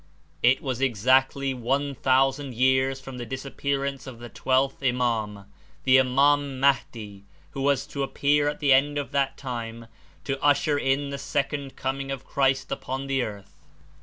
It 0.41 0.63
was 0.63 0.81
exactly 0.81 1.53
looo 1.53 2.51
years 2.57 2.99
from 2.99 3.17
the 3.19 3.25
disappearance 3.27 4.07
of 4.07 4.17
the 4.17 4.29
Twelfth 4.29 4.81
Iman, 4.81 5.45
the 5.83 5.99
"Iman 5.99 6.59
Mahdi," 6.59 7.25
who 7.51 7.61
was 7.61 7.85
to 7.85 8.01
appear 8.01 8.47
at 8.49 8.59
the 8.59 8.73
end 8.73 8.97
of 8.97 9.11
that 9.11 9.37
time 9.37 9.85
to 10.23 10.41
usher 10.43 10.75
in 10.79 11.11
the 11.11 11.19
second 11.19 11.75
coming 11.75 12.09
of 12.09 12.25
Christ 12.25 12.71
upon 12.71 13.05
the 13.05 13.21
earth. 13.21 13.53